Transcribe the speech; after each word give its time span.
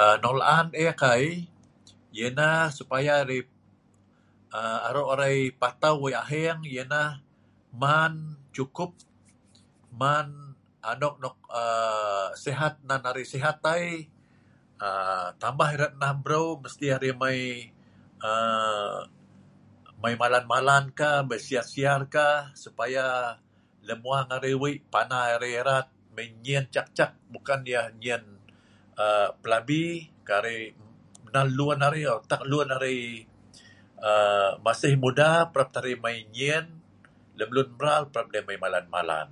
Aaa 0.00 0.14
..nok 0.22 0.34
la'an 0.40 0.66
ek 0.86 1.00
ai, 1.12 1.24
ianah 2.20 2.58
supaya 2.78 3.14
rai... 3.28 3.40
aaa... 4.58 4.78
aro' 4.88 5.06
arai 5.12 5.36
patau 5.62 5.94
wei' 6.02 6.20
aheng 6.22 6.60
ianah 6.74 7.10
man, 7.82 8.12
cukup 8.56 8.90
man 10.02 10.28
anok 10.92 11.14
nok 11.22 11.36
aaa 11.60 12.26
sehat 12.44 12.74
nan 12.88 13.02
arai 13.10 13.24
sehat 13.34 13.58
ai, 13.74 13.86
aaa 14.86 15.26
tambah 15.42 15.68
eratnah 15.76 16.12
breu, 16.24 16.48
mesti 16.62 16.86
arai 16.96 17.12
mai 17.22 17.40
aaa 18.28 20.14
malan-malankah, 20.22 21.16
mai 21.28 21.40
siar-siarkah, 21.46 22.36
supaya 22.62 23.06
lemmuang 23.86 24.28
arai 24.36 24.54
wei' 24.62 24.78
pana 24.92 25.18
arai 25.34 25.52
irat 25.60 25.88
mai 26.14 26.28
nyen 26.44 26.64
cak-cak, 26.74 27.12
bukan 27.34 27.60
iah 27.72 27.88
nyen 28.02 28.22
aaa 29.02 29.28
pelabi, 29.42 29.82
kai 30.26 30.34
arai 30.40 30.60
nal 31.34 31.48
lun 31.58 31.78
arai 31.86 32.02
hoo 32.08 32.20
tak 32.30 32.42
lun 32.50 32.68
arai 32.76 32.98
aaa 34.08 34.50
masih 34.66 34.94
muda 35.02 35.30
parap 35.52 35.68
tah 35.74 35.80
arai 35.84 35.96
mai 36.04 36.18
n'nyen. 36.32 36.66
Leunmral 37.38 38.02
parap 38.12 38.26
deh 38.34 38.42
mai 38.48 38.58
malan-malan. 38.62 39.28